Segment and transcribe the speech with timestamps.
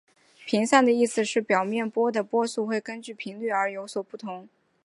[0.47, 4.49] 频散的意思是表面波的波速会根据频率而有所不同。